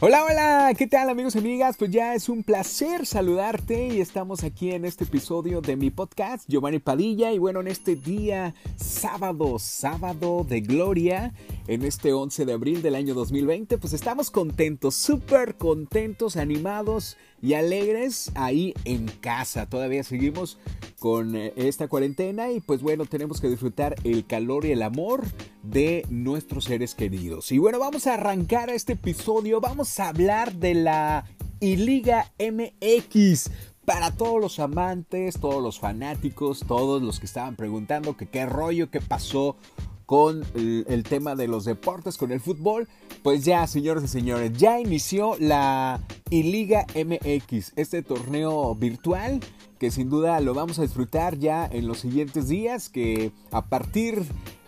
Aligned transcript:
Hola, 0.00 0.24
hola, 0.24 0.74
¿qué 0.76 0.88
tal 0.88 1.08
amigos 1.08 1.36
y 1.36 1.38
amigas? 1.38 1.76
Pues 1.78 1.88
ya 1.92 2.14
es 2.14 2.28
un 2.28 2.42
placer 2.42 3.06
saludarte 3.06 3.86
y 3.86 4.00
estamos 4.00 4.42
aquí 4.42 4.72
en 4.72 4.84
este 4.84 5.04
episodio 5.04 5.60
de 5.60 5.76
mi 5.76 5.90
podcast, 5.90 6.48
Giovanni 6.48 6.80
Padilla, 6.80 7.32
y 7.32 7.38
bueno, 7.38 7.60
en 7.60 7.68
este 7.68 7.94
día 7.94 8.56
sábado, 8.74 9.60
sábado 9.60 10.44
de 10.46 10.62
gloria, 10.62 11.32
en 11.68 11.84
este 11.84 12.12
11 12.12 12.44
de 12.44 12.52
abril 12.52 12.82
del 12.82 12.96
año 12.96 13.14
2020, 13.14 13.78
pues 13.78 13.92
estamos 13.92 14.32
contentos, 14.32 14.96
súper 14.96 15.54
contentos, 15.54 16.36
animados 16.36 17.16
y 17.40 17.54
alegres 17.54 18.32
ahí 18.34 18.74
en 18.84 19.06
casa. 19.06 19.66
Todavía 19.66 20.02
seguimos 20.02 20.58
con 21.04 21.36
eh, 21.36 21.52
esta 21.56 21.86
cuarentena 21.86 22.50
y 22.50 22.60
pues 22.60 22.80
bueno, 22.80 23.04
tenemos 23.04 23.38
que 23.38 23.50
disfrutar 23.50 23.94
el 24.04 24.24
calor 24.24 24.64
y 24.64 24.72
el 24.72 24.80
amor 24.80 25.22
de 25.62 26.06
nuestros 26.08 26.64
seres 26.64 26.94
queridos. 26.94 27.52
Y 27.52 27.58
bueno, 27.58 27.78
vamos 27.78 28.06
a 28.06 28.14
arrancar 28.14 28.70
este 28.70 28.94
episodio, 28.94 29.60
vamos 29.60 30.00
a 30.00 30.08
hablar 30.08 30.54
de 30.54 30.72
la 30.72 31.26
I-Liga 31.60 32.32
MX. 32.38 33.50
Para 33.84 34.12
todos 34.12 34.40
los 34.40 34.58
amantes, 34.58 35.38
todos 35.38 35.62
los 35.62 35.78
fanáticos, 35.78 36.64
todos 36.66 37.02
los 37.02 37.20
que 37.20 37.26
estaban 37.26 37.54
preguntando 37.54 38.16
qué 38.16 38.46
rollo, 38.46 38.90
qué 38.90 39.02
pasó 39.02 39.58
con 40.06 40.44
el, 40.54 41.02
tema 41.04 41.34
de 41.34 41.48
los 41.48 41.64
deportes, 41.64 42.18
con 42.18 42.32
el 42.32 42.40
fútbol, 42.40 42.88
pues 43.22 43.44
ya, 43.44 43.66
señores 43.66 44.04
y 44.04 44.08
señores, 44.08 44.52
ya 44.56 44.80
inició 44.80 45.36
la 45.38 46.00
I-Liga 46.30 46.86
MX, 46.94 47.72
este 47.76 48.02
torneo 48.02 48.74
virtual 48.74 49.40
que 49.78 49.90
sin 49.90 50.08
duda 50.08 50.40
lo 50.40 50.54
vamos 50.54 50.78
a 50.78 50.82
disfrutar 50.82 51.38
ya 51.38 51.66
en 51.66 51.86
los 51.86 51.98
siguientes 51.98 52.48
días, 52.48 52.88
que 52.88 53.32
a 53.50 53.66
partir 53.66 54.24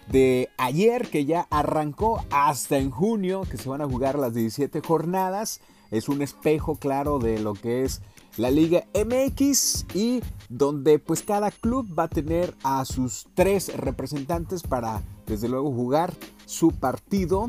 de 0.09 0.51
ayer 0.57 1.09
que 1.09 1.25
ya 1.25 1.47
arrancó 1.51 2.25
hasta 2.30 2.79
en 2.79 2.91
junio 2.91 3.43
que 3.51 3.57
se 3.57 3.69
van 3.69 3.80
a 3.80 3.88
jugar 3.88 4.19
las 4.19 4.35
17 4.35 4.80
jornadas. 4.80 5.60
Es 5.91 6.09
un 6.09 6.23
espejo 6.23 6.77
claro 6.77 7.19
de 7.19 7.38
lo 7.38 7.55
que 7.55 7.85
es 7.85 8.03
la 8.37 8.51
Liga 8.51 8.85
MX 8.95 9.87
y 9.95 10.21
donde 10.49 10.99
pues 10.99 11.23
cada 11.23 11.51
club 11.51 11.87
va 11.99 12.05
a 12.05 12.09
tener 12.09 12.55
a 12.63 12.85
sus 12.85 13.27
tres 13.35 13.75
representantes 13.77 14.63
para 14.63 15.03
desde 15.27 15.49
luego 15.49 15.73
jugar 15.73 16.15
su 16.45 16.71
partido 16.71 17.46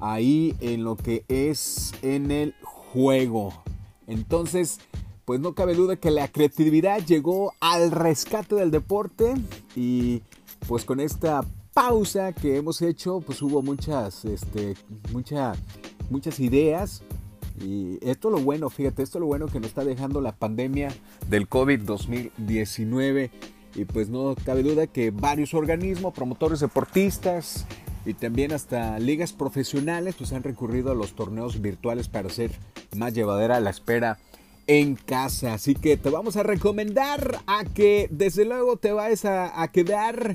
ahí 0.00 0.54
en 0.60 0.84
lo 0.84 0.96
que 0.96 1.24
es 1.28 1.92
en 2.02 2.30
el 2.30 2.54
juego. 2.62 3.52
Entonces, 4.06 4.78
pues 5.24 5.40
no 5.40 5.54
cabe 5.54 5.74
duda 5.74 5.96
que 5.96 6.10
la 6.10 6.28
creatividad 6.28 7.04
llegó 7.04 7.52
al 7.60 7.90
rescate 7.90 8.54
del 8.54 8.70
deporte 8.70 9.34
y 9.76 10.22
pues 10.66 10.84
con 10.84 11.00
esta 11.00 11.44
pausa 11.74 12.32
que 12.32 12.56
hemos 12.56 12.82
hecho, 12.82 13.20
pues 13.20 13.42
hubo 13.42 13.62
muchas, 13.62 14.24
este, 14.24 14.74
muchas 15.12 16.40
ideas. 16.40 17.02
Y 17.60 17.98
esto 18.00 18.30
lo 18.30 18.38
bueno, 18.38 18.70
fíjate, 18.70 19.02
esto 19.02 19.20
lo 19.20 19.26
bueno 19.26 19.46
que 19.46 19.60
nos 19.60 19.68
está 19.68 19.84
dejando 19.84 20.20
la 20.20 20.32
pandemia 20.32 20.94
del 21.28 21.48
COVID 21.48 21.80
2019. 21.80 23.30
Y 23.78 23.84
pues 23.84 24.08
no 24.08 24.34
cabe 24.44 24.64
duda 24.64 24.88
que 24.88 25.12
varios 25.12 25.54
organismos, 25.54 26.12
promotores 26.12 26.58
deportistas 26.58 27.64
y 28.04 28.14
también 28.14 28.52
hasta 28.52 28.98
ligas 28.98 29.32
profesionales 29.32 30.16
pues 30.18 30.32
han 30.32 30.42
recurrido 30.42 30.90
a 30.90 30.96
los 30.96 31.12
torneos 31.12 31.62
virtuales 31.62 32.08
para 32.08 32.26
hacer 32.26 32.50
más 32.96 33.14
llevadera 33.14 33.60
la 33.60 33.70
espera 33.70 34.18
en 34.66 34.96
casa. 34.96 35.54
Así 35.54 35.76
que 35.76 35.96
te 35.96 36.10
vamos 36.10 36.36
a 36.36 36.42
recomendar 36.42 37.38
a 37.46 37.64
que 37.64 38.08
desde 38.10 38.44
luego 38.44 38.78
te 38.78 38.90
vayas 38.90 39.24
a, 39.24 39.68
quedar 39.68 40.34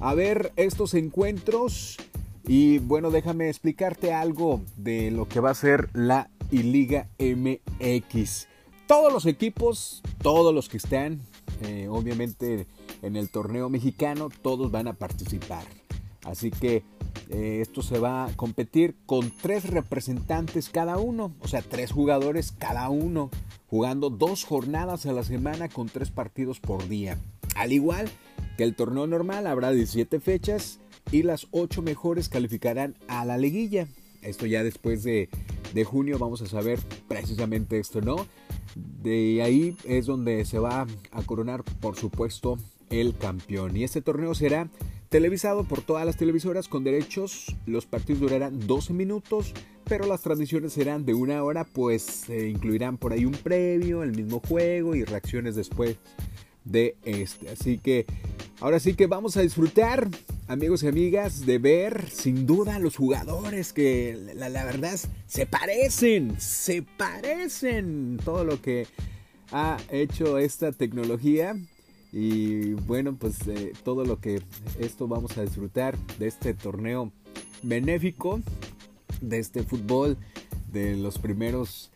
a 0.00 0.14
ver 0.14 0.52
estos 0.56 0.94
encuentros. 0.94 1.96
Y 2.44 2.78
bueno, 2.78 3.12
déjame 3.12 3.50
explicarte 3.50 4.12
algo 4.12 4.62
de 4.76 5.12
lo 5.12 5.28
que 5.28 5.38
va 5.38 5.50
a 5.50 5.54
ser 5.54 5.90
la 5.92 6.28
I-Liga 6.50 7.06
MX. 7.20 8.48
Todos 8.88 9.12
los 9.12 9.26
equipos, 9.26 10.02
todos 10.20 10.52
los 10.52 10.68
que 10.68 10.78
están, 10.78 11.20
eh, 11.62 11.86
obviamente 11.88 12.66
en 13.02 13.16
el 13.16 13.30
torneo 13.30 13.68
mexicano, 13.68 14.28
todos 14.42 14.70
van 14.70 14.88
a 14.88 14.94
participar. 14.94 15.64
Así 16.24 16.50
que 16.50 16.82
eh, 17.30 17.58
esto 17.62 17.82
se 17.82 17.98
va 17.98 18.26
a 18.26 18.36
competir 18.36 18.94
con 19.06 19.32
tres 19.40 19.70
representantes 19.70 20.68
cada 20.68 20.98
uno, 20.98 21.32
o 21.40 21.48
sea, 21.48 21.62
tres 21.62 21.92
jugadores 21.92 22.52
cada 22.52 22.88
uno, 22.90 23.30
jugando 23.68 24.10
dos 24.10 24.44
jornadas 24.44 25.06
a 25.06 25.12
la 25.12 25.22
semana 25.22 25.68
con 25.68 25.88
tres 25.88 26.10
partidos 26.10 26.60
por 26.60 26.88
día. 26.88 27.18
Al 27.56 27.72
igual 27.72 28.10
el 28.64 28.74
torneo 28.74 29.06
normal 29.06 29.46
habrá 29.46 29.72
17 29.72 30.20
fechas 30.20 30.80
y 31.10 31.22
las 31.22 31.48
8 31.50 31.82
mejores 31.82 32.28
calificarán 32.28 32.96
a 33.08 33.24
la 33.24 33.38
liguilla. 33.38 33.88
Esto 34.22 34.46
ya 34.46 34.62
después 34.62 35.02
de, 35.02 35.28
junio 35.84 36.18
vamos 36.18 36.42
a 36.42 36.46
saber 36.46 36.78
precisamente 37.08 37.78
esto, 37.78 38.00
¿no? 38.00 38.26
De 38.74 39.42
ahí 39.42 39.76
es 39.84 40.06
donde 40.06 40.44
se 40.44 40.58
va 40.58 40.86
a 41.10 41.22
coronar, 41.22 41.64
por 41.64 41.96
supuesto, 41.96 42.58
el 42.90 43.16
campeón. 43.16 43.76
Y 43.76 43.84
este 43.84 44.02
torneo 44.02 44.34
será 44.34 44.68
televisado 45.08 45.64
por 45.64 45.80
todas 45.82 46.04
las 46.04 46.16
televisoras 46.16 46.68
con 46.68 46.84
derechos. 46.84 47.56
Los 47.66 47.86
partidos 47.86 48.20
durarán 48.20 48.66
12 48.66 48.92
minutos, 48.92 49.54
pero 49.84 50.06
las 50.06 50.20
transmisiones 50.20 50.72
serán 50.72 51.04
de 51.04 51.14
una 51.14 51.42
hora, 51.42 51.64
pues 51.64 52.02
se 52.02 52.48
incluirán 52.48 52.98
por 52.98 53.12
ahí 53.12 53.24
un 53.24 53.32
previo, 53.32 54.02
el 54.02 54.16
mismo 54.16 54.40
juego 54.46 54.94
y 54.94 55.04
reacciones 55.04 55.56
después 55.56 55.96
de 56.64 56.96
este. 57.04 57.48
Así 57.48 57.78
que 57.78 58.06
Ahora 58.60 58.78
sí 58.78 58.92
que 58.92 59.06
vamos 59.06 59.38
a 59.38 59.40
disfrutar, 59.40 60.06
amigos 60.46 60.82
y 60.82 60.88
amigas, 60.88 61.46
de 61.46 61.56
ver 61.56 62.10
sin 62.10 62.46
duda 62.46 62.78
los 62.78 62.94
jugadores 62.94 63.72
que 63.72 64.18
la, 64.34 64.50
verdad 64.50 65.00
se 65.26 65.46
parecen, 65.46 66.38
se 66.38 66.82
parecen 66.82 68.18
todo 68.22 68.44
lo 68.44 68.60
que 68.60 68.86
ha 69.50 69.78
hecho 69.90 70.36
esta 70.36 70.72
tecnología. 70.72 71.56
Y 72.12 72.72
bueno, 72.72 73.16
pues 73.16 73.46
eh, 73.46 73.72
todo 73.84 74.04
lo 74.04 74.20
que 74.20 74.42
esto 74.78 75.06
vamos 75.06 75.38
a 75.38 75.42
disfrutar 75.42 75.96
de 76.18 76.26
este 76.26 76.54
torneo 76.54 77.12
benéfico, 77.62 78.40
de 79.20 79.38
este 79.38 79.62
fútbol, 79.62 80.16
de 80.72 80.96
los 80.96 81.18
primeros 81.18 81.90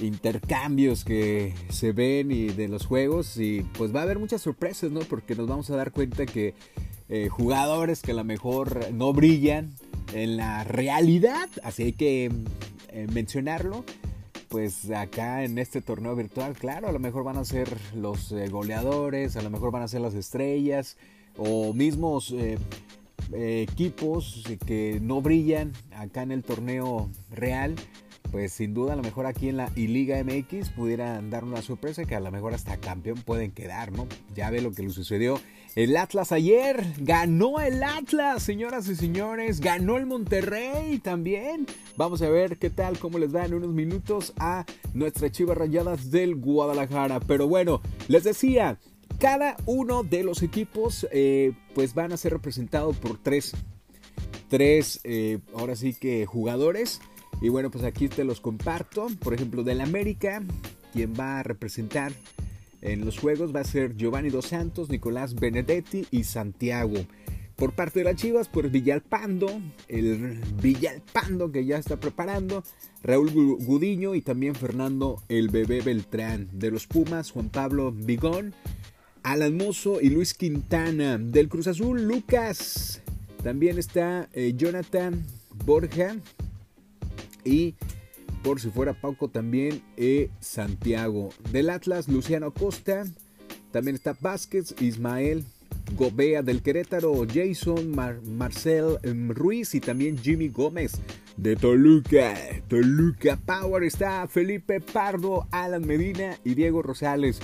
intercambios 0.00 1.04
que 1.04 1.54
se 1.68 1.92
ven 1.92 2.30
y 2.32 2.48
de 2.48 2.68
los 2.68 2.86
juegos 2.86 3.36
y 3.38 3.62
pues 3.78 3.94
va 3.94 4.00
a 4.00 4.02
haber 4.02 4.18
muchas 4.18 4.42
sorpresas, 4.42 4.90
¿no? 4.90 5.00
Porque 5.00 5.34
nos 5.34 5.46
vamos 5.46 5.70
a 5.70 5.76
dar 5.76 5.92
cuenta 5.92 6.26
que 6.26 6.54
eh, 7.08 7.28
jugadores 7.28 8.02
que 8.02 8.12
a 8.12 8.14
lo 8.14 8.24
mejor 8.24 8.92
no 8.92 9.12
brillan 9.12 9.74
en 10.12 10.36
la 10.36 10.64
realidad, 10.64 11.48
así 11.62 11.84
hay 11.84 11.92
que 11.92 12.30
eh, 12.88 13.06
mencionarlo, 13.12 13.84
pues 14.54 14.88
acá 14.88 15.42
en 15.42 15.58
este 15.58 15.80
torneo 15.80 16.14
virtual, 16.14 16.54
claro, 16.54 16.86
a 16.86 16.92
lo 16.92 17.00
mejor 17.00 17.24
van 17.24 17.38
a 17.38 17.44
ser 17.44 17.76
los 17.92 18.30
eh, 18.30 18.48
goleadores, 18.48 19.36
a 19.36 19.42
lo 19.42 19.50
mejor 19.50 19.72
van 19.72 19.82
a 19.82 19.88
ser 19.88 20.00
las 20.00 20.14
estrellas 20.14 20.96
o 21.36 21.72
mismos 21.72 22.32
equipos 23.32 24.44
que 24.64 25.00
no 25.02 25.20
brillan 25.20 25.72
acá 25.96 26.22
en 26.22 26.30
el 26.30 26.44
torneo 26.44 27.10
real 27.32 27.74
pues 28.30 28.52
sin 28.52 28.74
duda 28.74 28.94
a 28.94 28.96
lo 28.96 29.02
mejor 29.02 29.26
aquí 29.26 29.48
en 29.48 29.56
la 29.56 29.70
I-Liga 29.76 30.22
MX 30.22 30.70
pudieran 30.70 31.30
dar 31.30 31.44
una 31.44 31.62
sorpresa 31.62 32.04
que 32.04 32.14
a 32.14 32.20
lo 32.20 32.30
mejor 32.30 32.54
hasta 32.54 32.76
campeón 32.78 33.22
pueden 33.22 33.52
quedar, 33.52 33.92
¿no? 33.92 34.06
Ya 34.34 34.50
ve 34.50 34.60
lo 34.60 34.72
que 34.72 34.82
le 34.82 34.90
sucedió. 34.90 35.40
El 35.74 35.96
Atlas 35.96 36.30
ayer 36.30 36.84
ganó 36.98 37.60
el 37.60 37.82
Atlas, 37.82 38.42
señoras 38.42 38.88
y 38.88 38.94
señores, 38.94 39.60
ganó 39.60 39.96
el 39.96 40.06
Monterrey 40.06 40.98
también. 40.98 41.66
Vamos 41.96 42.22
a 42.22 42.28
ver 42.28 42.58
qué 42.58 42.70
tal, 42.70 42.98
cómo 42.98 43.18
les 43.18 43.34
va 43.34 43.44
en 43.44 43.54
unos 43.54 43.70
minutos 43.70 44.32
a 44.38 44.64
nuestras 44.92 45.32
chivas 45.32 45.58
rayadas 45.58 46.12
del 46.12 46.36
Guadalajara. 46.36 47.18
Pero 47.20 47.48
bueno, 47.48 47.80
les 48.06 48.22
decía, 48.22 48.78
cada 49.18 49.56
uno 49.66 50.04
de 50.04 50.22
los 50.22 50.42
equipos 50.42 51.06
eh, 51.10 51.52
pues 51.74 51.94
van 51.94 52.12
a 52.12 52.16
ser 52.16 52.32
representados 52.32 52.96
por 52.96 53.18
tres, 53.18 53.52
tres, 54.48 55.00
eh, 55.02 55.40
ahora 55.54 55.74
sí 55.76 55.94
que 55.94 56.26
jugadores 56.26 57.00
y 57.40 57.48
bueno, 57.48 57.70
pues 57.70 57.84
aquí 57.84 58.08
te 58.08 58.24
los 58.24 58.40
comparto. 58.40 59.08
Por 59.20 59.34
ejemplo, 59.34 59.62
del 59.62 59.80
América, 59.80 60.42
quien 60.92 61.14
va 61.18 61.40
a 61.40 61.42
representar 61.42 62.12
en 62.84 63.04
los 63.04 63.18
juegos 63.18 63.54
va 63.54 63.60
a 63.60 63.64
ser 63.64 63.96
Giovanni 63.96 64.28
Dos 64.28 64.46
Santos, 64.46 64.90
Nicolás 64.90 65.34
Benedetti 65.34 66.06
y 66.10 66.24
Santiago. 66.24 67.06
Por 67.56 67.72
parte 67.72 68.00
de 68.00 68.04
las 68.04 68.16
Chivas, 68.16 68.48
pues 68.48 68.70
Villalpando, 68.70 69.48
el 69.88 70.40
Villalpando 70.60 71.50
que 71.50 71.64
ya 71.64 71.78
está 71.78 71.98
preparando, 71.98 72.62
Raúl 73.02 73.30
Gudiño 73.30 74.14
y 74.14 74.22
también 74.22 74.54
Fernando 74.54 75.22
el 75.28 75.48
Bebé 75.48 75.80
Beltrán. 75.80 76.48
De 76.52 76.70
los 76.70 76.86
Pumas, 76.86 77.30
Juan 77.30 77.48
Pablo 77.48 77.90
Vigón, 77.90 78.54
Alan 79.22 79.56
Mozo 79.56 80.00
y 80.00 80.10
Luis 80.10 80.34
Quintana. 80.34 81.16
Del 81.16 81.48
Cruz 81.48 81.68
Azul, 81.68 82.06
Lucas. 82.06 83.00
También 83.42 83.78
está 83.78 84.28
eh, 84.32 84.52
Jonathan 84.56 85.24
Borja, 85.64 86.16
y 87.44 87.74
por 88.42 88.60
si 88.60 88.70
fuera 88.70 88.92
poco 88.92 89.28
también 89.28 89.82
eh, 89.96 90.30
Santiago. 90.40 91.30
Del 91.50 91.70
Atlas, 91.70 92.08
Luciano 92.08 92.52
Costa. 92.52 93.04
También 93.72 93.96
está 93.96 94.16
Vázquez, 94.20 94.74
Ismael, 94.80 95.44
Gobea 95.96 96.42
del 96.42 96.62
Querétaro, 96.62 97.26
Jason 97.32 97.94
Marcel 98.36 98.98
em, 99.02 99.30
Ruiz 99.30 99.74
y 99.74 99.80
también 99.80 100.18
Jimmy 100.18 100.48
Gómez 100.48 101.00
de 101.36 101.56
Toluca. 101.56 102.34
Toluca 102.68 103.36
Power 103.44 103.82
está 103.82 104.26
Felipe 104.28 104.80
Pardo, 104.80 105.46
Alan 105.50 105.86
Medina 105.86 106.38
y 106.44 106.54
Diego 106.54 106.82
Rosales. 106.82 107.40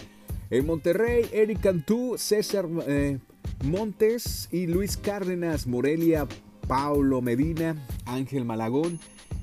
En 0.51 0.67
Monterrey, 0.67 1.27
Eric 1.33 1.61
Cantú, 1.61 2.17
César 2.19 2.67
eh, 2.87 3.19
Montes 3.65 4.49
y 4.51 4.67
Luis 4.67 4.97
Cárdenas, 4.97 5.67
Morelia, 5.67 6.27
Paulo 6.67 7.21
Medina, 7.21 7.77
Ángel 8.05 8.45
Malagón, 8.45 8.99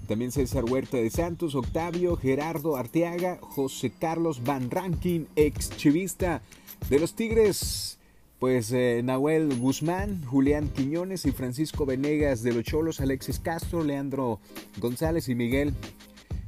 también 0.07 0.31
César 0.31 0.63
Huerta 0.65 0.97
de 0.97 1.09
Santos, 1.09 1.53
Octavio, 1.53 2.15
Gerardo 2.15 2.77
Arteaga, 2.77 3.37
José 3.41 3.91
Carlos 3.91 4.43
Van 4.43 4.71
Rankin, 4.71 5.27
ex 5.35 5.69
chivista 5.75 6.41
de 6.89 6.99
los 6.99 7.13
Tigres, 7.13 7.99
pues 8.39 8.71
eh, 8.71 9.01
Nahuel 9.03 9.59
Guzmán, 9.59 10.23
Julián 10.25 10.69
Quiñones 10.69 11.25
y 11.25 11.31
Francisco 11.31 11.85
Venegas 11.85 12.41
de 12.41 12.53
los 12.53 12.63
Cholos, 12.63 13.01
Alexis 13.01 13.39
Castro, 13.39 13.83
Leandro 13.83 14.39
González 14.79 15.27
y 15.27 15.35
Miguel, 15.35 15.73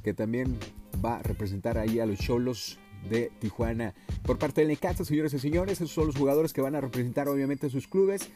que 0.04 0.14
también 0.14 0.58
va 1.04 1.18
a 1.18 1.24
representar 1.24 1.78
ahí 1.78 2.00
a 2.00 2.06
los 2.06 2.20
Cholos 2.20 2.80
de 3.08 3.32
Tijuana. 3.40 3.94
Por 4.24 4.38
parte 4.38 4.62
del 4.62 4.70
Necaxa, 4.70 5.06
señores 5.06 5.34
y 5.34 5.40
señores, 5.40 5.82
esos 5.82 5.92
son 5.92 6.08
los 6.08 6.16
jugadores 6.16 6.54
que 6.54 6.62
van 6.62 6.76
a 6.76 6.82
representar 6.82 7.28
obviamente 7.28 7.70
sus 7.70 7.88
clubes. 7.88 8.30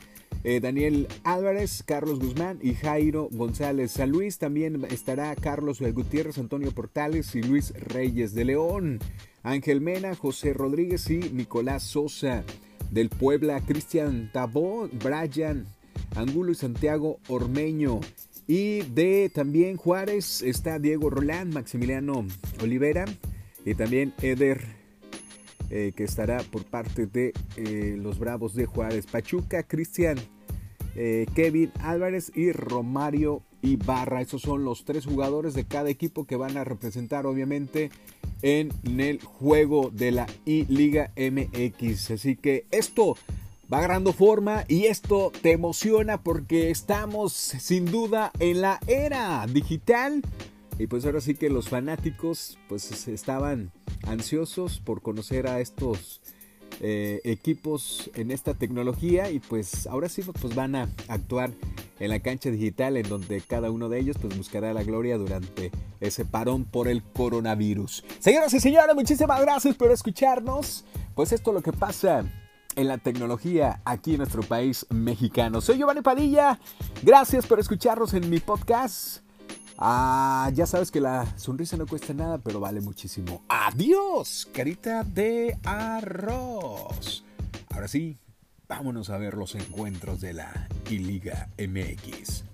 Eh, 0.44 0.60
Daniel 0.60 1.08
Álvarez, 1.24 1.84
Carlos 1.86 2.20
Guzmán 2.20 2.60
y 2.62 2.74
Jairo 2.74 3.30
González. 3.32 3.92
San 3.92 4.12
Luis 4.12 4.38
también 4.38 4.86
estará 4.90 5.36
Carlos 5.36 5.80
Gutiérrez, 5.80 6.38
Antonio 6.38 6.72
Portales 6.72 7.36
y 7.36 7.42
Luis 7.42 7.74
Reyes 7.74 8.34
de 8.34 8.46
León. 8.46 9.00
Ángel 9.44 9.82
Mena, 9.82 10.16
José 10.16 10.54
Rodríguez 10.54 11.10
y 11.10 11.18
Nicolás 11.18 11.84
Sosa. 11.84 12.44
Del 12.92 13.10
Puebla, 13.10 13.60
Cristian 13.62 14.30
Tabó, 14.32 14.88
Brian 15.04 15.66
Angulo 16.16 16.52
y 16.52 16.56
Santiago 16.56 17.20
Ormeño. 17.28 18.00
Y 18.48 18.82
de 18.82 19.32
también 19.34 19.78
Juárez 19.78 20.42
está 20.42 20.80
Diego 20.80 21.10
Rolán, 21.10 21.50
Maximiliano 21.52 22.26
Olivera, 22.62 23.06
y 23.66 23.76
también 23.76 24.14
Eder, 24.22 24.62
eh, 25.70 25.94
que 25.96 26.04
estará 26.04 26.40
por 26.44 26.66
parte 26.66 27.08
de 27.08 27.34
eh, 27.56 27.96
los 27.98 28.20
Bravos 28.20 28.54
de 28.56 28.66
Juárez. 28.66 29.08
Pachuca, 29.08 29.64
Cristian, 29.64 30.18
eh, 30.96 31.26
Kevin 31.34 31.72
Álvarez 31.80 32.32
y 32.36 32.52
Romario 32.52 33.42
Ibarra. 33.62 34.22
Esos 34.22 34.42
son 34.42 34.66
los 34.66 34.86
tres 34.86 35.06
jugadores 35.06 35.54
de 35.54 35.66
cada 35.66 35.90
equipo 35.90 36.26
que 36.26 36.36
van 36.36 36.58
a 36.58 36.64
representar 36.64 37.26
obviamente 37.26 37.90
en 38.42 38.72
el 39.00 39.22
juego 39.24 39.90
de 39.90 40.12
la 40.12 40.28
I-Liga 40.46 41.12
MX. 41.16 42.12
Así 42.12 42.36
que 42.36 42.66
esto 42.72 43.16
va 43.72 43.78
agarrando 43.78 44.12
forma 44.12 44.66
y 44.68 44.86
esto 44.86 45.32
te 45.42 45.52
emociona 45.52 46.22
porque 46.22 46.70
estamos 46.70 47.34
sin 47.34 47.86
duda 47.86 48.32
en 48.40 48.62
la 48.62 48.80
era 48.86 49.46
digital 49.48 50.22
y 50.80 50.88
pues 50.88 51.06
ahora 51.06 51.22
sí 51.22 51.36
que 51.36 51.50
los 51.50 51.70
fanáticos 51.70 52.58
pues 52.68 53.08
estaban 53.08 53.72
ansiosos 54.08 54.80
por 54.80 55.02
conocer 55.02 55.48
a 55.48 55.60
estos 55.60 56.22
eh, 56.82 57.22
equipos 57.24 58.10
en 58.16 58.32
esta 58.32 58.54
tecnología 58.54 59.30
y 59.30 59.40
pues 59.40 59.88
ahora 59.88 60.10
sí 60.10 60.24
pues 60.24 60.56
van 60.56 60.76
a 60.76 60.90
actuar 61.08 61.52
en 62.00 62.10
la 62.10 62.20
cancha 62.20 62.50
digital 62.50 62.98
en 62.98 63.08
donde 63.08 63.42
cada 63.42 63.72
uno 63.72 63.90
de 63.90 64.00
ellos 64.00 64.18
pues 64.20 64.36
buscará 64.38 64.74
la 64.74 64.84
gloria 64.84 65.18
durante 65.18 65.72
ese 66.00 66.26
parón 66.26 66.66
por 66.66 66.88
el 66.88 67.04
coronavirus. 67.04 68.04
Señoras 68.20 68.54
y 68.54 68.60
señores, 68.60 68.96
muchísimas 68.96 69.40
gracias 69.42 69.76
por 69.76 69.92
escucharnos. 69.92 70.84
Pues 71.16 71.32
esto 71.32 71.52
es 71.52 71.56
lo 71.56 71.62
que 71.62 71.74
pasa 71.74 72.26
en 72.76 72.88
la 72.88 72.98
tecnología 72.98 73.82
aquí 73.86 74.14
en 74.14 74.18
nuestro 74.18 74.42
país 74.42 74.86
mexicano. 74.90 75.62
Soy 75.62 75.78
Giovanni 75.78 76.02
Padilla. 76.02 76.60
Gracias 77.04 77.46
por 77.46 77.60
escucharnos 77.60 78.14
en 78.14 78.30
mi 78.30 78.40
podcast. 78.40 79.24
Ah, 79.78 80.50
ya 80.54 80.66
sabes 80.66 80.92
que 80.92 81.02
la 81.02 81.38
sonrisa 81.38 81.78
no 81.78 81.88
cuesta 81.88 82.14
nada, 82.14 82.38
pero 82.38 82.60
vale 82.60 82.82
muchísimo. 82.82 83.44
Adiós, 83.50 84.48
carita 84.54 85.04
de 85.04 85.58
arroz. 85.64 87.24
Ahora 87.70 87.88
sí, 87.88 88.18
vámonos 88.68 89.10
a 89.10 89.18
ver 89.18 89.34
los 89.34 89.56
encuentros 89.56 90.22
de 90.22 90.34
la 90.34 90.68
I-Liga 90.90 91.50
MX. 91.58 92.53